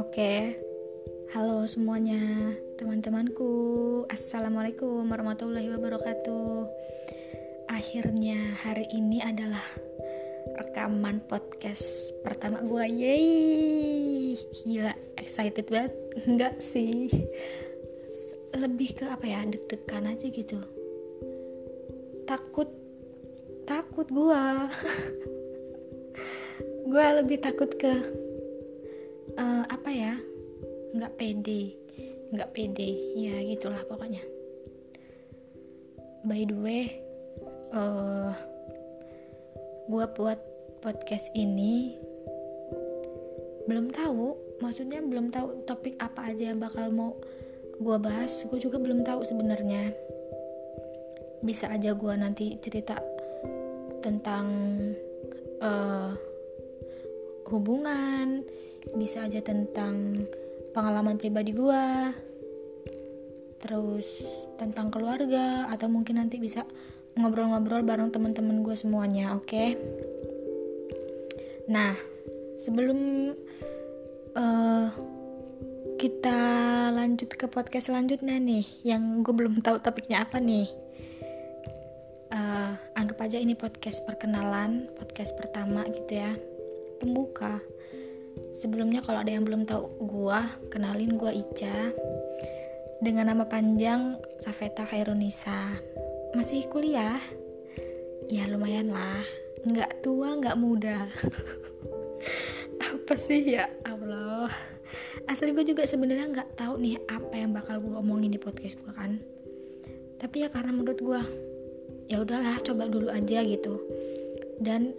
[0.00, 0.56] Oke,
[1.36, 2.16] halo semuanya,
[2.80, 3.52] teman-temanku.
[4.08, 6.64] Assalamualaikum warahmatullahi wabarakatuh.
[7.68, 9.60] Akhirnya hari ini adalah
[10.64, 12.88] rekaman podcast pertama gue.
[12.88, 15.92] Yeay, gila, excited banget.
[16.24, 17.12] Enggak sih,
[18.56, 20.56] lebih ke apa ya, deg-degan aja gitu.
[22.24, 22.85] Takut,
[23.66, 24.44] takut gue.
[26.90, 27.92] gue lebih takut ke
[29.34, 30.14] uh, apa ya
[30.94, 31.74] nggak pede
[32.30, 32.90] nggak pede.
[33.14, 34.22] Ya gitulah pokoknya.
[36.26, 36.84] By the way
[37.70, 38.32] uh, eh,
[39.86, 40.38] gue buat
[40.82, 41.94] podcast ini
[43.66, 47.12] belum tahu maksudnya belum tahu topik apa aja yang bakal mau
[47.78, 48.42] gue bahas.
[48.46, 49.94] Gue juga belum tahu sebenarnya.
[51.46, 52.98] Bisa aja gue nanti cerita
[54.04, 54.46] tentang
[55.60, 56.12] uh,
[57.50, 58.42] hubungan
[58.94, 60.14] bisa aja tentang
[60.74, 61.84] pengalaman pribadi gue
[63.62, 64.06] terus
[64.60, 66.62] tentang keluarga atau mungkin nanti bisa
[67.16, 69.74] ngobrol-ngobrol bareng teman-teman gue semuanya oke okay?
[71.66, 71.96] nah
[72.60, 73.32] sebelum
[74.36, 74.88] uh,
[75.96, 76.38] kita
[76.92, 80.85] lanjut ke podcast selanjutnya nih yang gue belum tahu topiknya apa nih
[83.16, 86.36] anggap aja ini podcast perkenalan podcast pertama gitu ya
[87.00, 87.64] pembuka
[88.52, 91.96] Sebelumnya kalau ada yang belum tahu gua, kenalin gua Ica.
[93.00, 95.80] Dengan nama panjang Safeta Khairunisa.
[96.36, 97.16] Masih kuliah?
[98.28, 99.24] Ya lumayan lah.
[99.64, 101.08] Nggak tua, nggak muda.
[102.92, 104.52] apa sih ya Allah.
[105.24, 108.92] Asli gue juga sebenarnya nggak tahu nih apa yang bakal gue omongin di podcast gue
[108.92, 109.16] kan.
[110.20, 111.20] Tapi ya karena menurut gue
[112.06, 113.82] ya udahlah coba dulu aja gitu.
[114.62, 114.94] Dan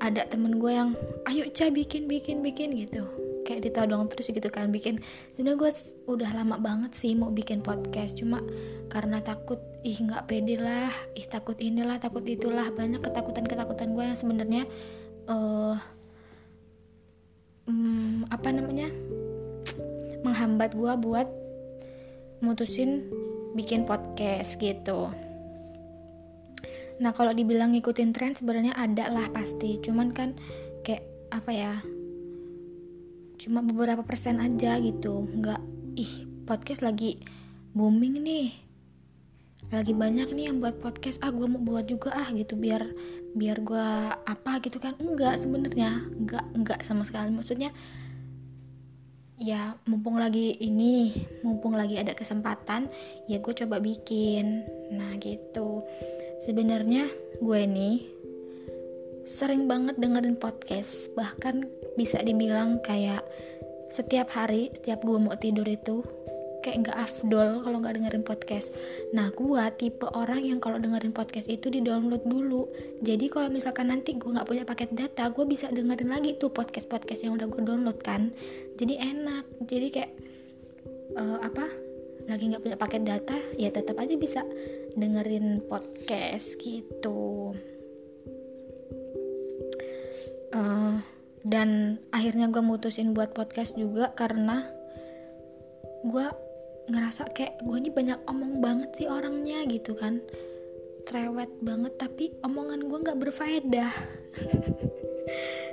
[0.00, 0.96] ada temen gue yang
[1.28, 3.04] ayo ca bikin bikin bikin gitu.
[3.44, 5.04] Kayak ditodong terus gitu kan bikin.
[5.36, 5.70] Sebenarnya gue
[6.08, 8.40] udah lama banget sih mau bikin podcast cuma
[8.88, 12.66] karena takut ih nggak pede lah ih takut inilah takut itulah.
[12.72, 14.62] Banyak ketakutan ketakutan gue yang sebenarnya
[15.28, 15.76] uh,
[17.68, 18.88] um, apa namanya
[20.24, 21.28] menghambat gue buat
[22.40, 23.04] mutusin
[23.52, 25.12] bikin podcast gitu
[27.00, 30.36] Nah kalau dibilang ngikutin tren sebenarnya ada lah pasti, cuman kan
[30.84, 31.74] kayak apa ya?
[33.40, 35.60] Cuma beberapa persen aja gitu, nggak
[35.96, 37.24] ih podcast lagi
[37.72, 38.52] booming nih,
[39.70, 41.22] lagi banyak nih yang buat podcast.
[41.22, 42.58] Ah gue mau buat juga ah gitu.
[42.58, 42.82] Biar
[43.38, 43.88] biar gue
[44.26, 44.98] apa gitu kan.
[44.98, 46.04] Enggak sebenarnya.
[46.18, 47.30] Enggak enggak sama sekali.
[47.30, 47.70] Maksudnya
[49.40, 52.90] ya mumpung lagi ini mumpung lagi ada kesempatan
[53.30, 54.66] ya gue coba bikin.
[54.90, 55.86] Nah gitu
[56.40, 57.04] Sebenarnya
[57.40, 57.96] gue nih
[59.28, 61.68] sering banget dengerin podcast, bahkan
[62.00, 63.20] bisa dibilang kayak
[63.92, 66.00] setiap hari, setiap gue mau tidur itu
[66.60, 68.72] kayak nggak afdol kalau nggak dengerin podcast.
[69.16, 72.68] Nah, gue tipe orang yang kalau dengerin podcast itu di download dulu.
[73.00, 76.88] Jadi kalau misalkan nanti gue nggak punya paket data, gue bisa dengerin lagi tuh podcast
[76.88, 78.32] podcast yang udah gue download kan.
[78.76, 79.44] Jadi enak.
[79.64, 80.12] Jadi kayak
[81.16, 81.68] uh, apa?
[82.28, 84.44] Lagi nggak punya paket data, ya tetap aja bisa
[84.94, 87.54] dengerin podcast gitu.
[90.50, 90.98] Uh,
[91.46, 94.66] dan akhirnya gue mutusin buat podcast juga karena
[96.04, 96.26] gue
[96.90, 100.18] ngerasa kayak gue ini banyak omong banget sih orangnya gitu kan.
[101.06, 103.92] Trewet banget tapi omongan gue nggak berfaedah.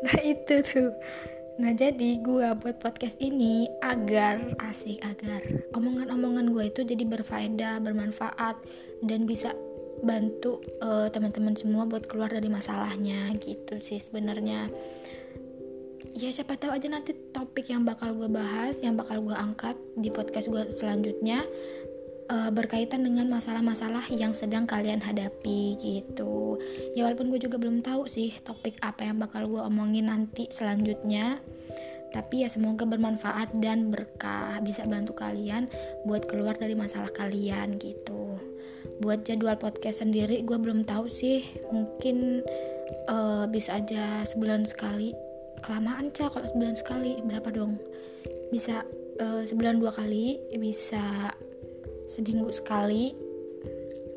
[0.00, 0.96] Nah itu tuh.
[1.60, 5.44] Nah jadi gue buat podcast ini agar asik agar
[5.76, 8.56] omongan-omongan gue itu jadi berfaedah, bermanfaat
[9.04, 9.52] dan bisa
[10.00, 14.72] bantu uh, teman-teman semua buat keluar dari masalahnya gitu sih sebenarnya.
[16.16, 20.08] Ya siapa tahu aja nanti topik yang bakal gue bahas, yang bakal gue angkat di
[20.10, 21.44] podcast gue selanjutnya
[22.30, 26.56] uh, berkaitan dengan masalah-masalah yang sedang kalian hadapi gitu.
[26.94, 31.42] Ya walaupun gue juga belum tahu sih topik apa yang bakal gue omongin nanti selanjutnya.
[32.10, 35.70] Tapi ya semoga bermanfaat dan berkah bisa bantu kalian
[36.02, 38.29] buat keluar dari masalah kalian gitu.
[39.00, 41.44] Buat jadwal podcast sendiri gue belum tahu sih.
[41.72, 42.44] Mungkin
[43.08, 45.16] uh, bisa aja sebulan sekali.
[45.60, 47.76] Kelamaan cah kalau sebulan sekali berapa dong?
[48.48, 48.84] Bisa
[49.20, 51.32] uh, sebulan dua kali, bisa
[52.10, 53.14] seminggu sekali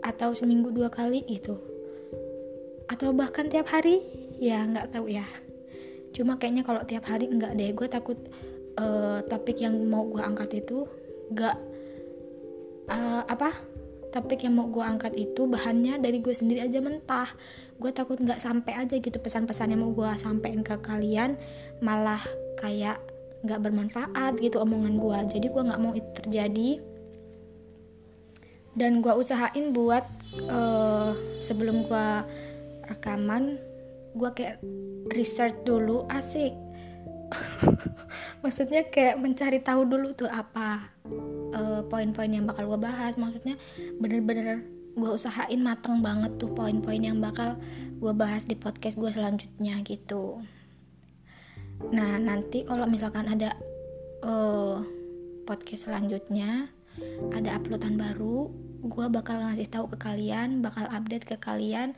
[0.00, 1.58] atau seminggu dua kali gitu
[2.90, 4.02] atau bahkan tiap hari
[4.42, 5.26] ya nggak tahu ya
[6.10, 8.18] cuma kayaknya kalau tiap hari nggak deh gue takut
[8.82, 10.88] uh, topik yang mau gue angkat itu
[11.30, 11.56] nggak
[12.90, 13.54] uh, apa
[14.10, 17.30] topik yang mau gue angkat itu bahannya dari gue sendiri aja mentah.
[17.78, 21.38] Gue takut nggak sampai aja gitu pesan-pesan yang mau gue sampein ke kalian
[21.80, 22.20] malah
[22.58, 22.98] kayak
[23.40, 26.70] nggak bermanfaat gitu omongan gue jadi gue nggak mau itu terjadi.
[28.74, 30.06] Dan gue usahain buat
[30.46, 32.08] uh, sebelum gue
[32.86, 33.58] rekaman
[34.14, 34.58] gue kayak
[35.14, 36.54] research dulu asik.
[38.42, 40.99] Maksudnya kayak mencari tahu dulu tuh apa
[41.60, 43.20] uh, poin-poin yang bakal gue bahas.
[43.20, 43.60] Maksudnya
[44.00, 44.64] bener-bener
[44.96, 47.60] gue usahain mateng banget tuh poin-poin yang bakal
[48.00, 50.40] gue bahas di podcast gue selanjutnya gitu.
[51.92, 53.54] Nah nanti kalau misalkan ada
[54.24, 54.82] uh,
[55.44, 56.68] podcast selanjutnya
[57.32, 61.92] ada uploadan baru gue bakal ngasih tahu ke kalian bakal update ke kalian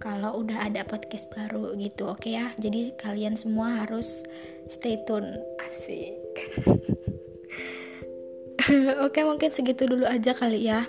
[0.00, 2.08] kalau udah ada podcast baru gitu.
[2.08, 2.48] Oke okay ya?
[2.56, 4.24] Jadi kalian semua harus
[4.72, 5.28] stay tune.
[5.60, 6.16] Asik
[9.06, 10.84] oke mungkin segitu dulu aja kali ya.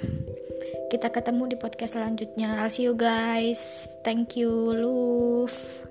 [0.92, 2.60] Kita ketemu di podcast selanjutnya.
[2.60, 3.88] I'll see you guys.
[4.04, 5.91] Thank you love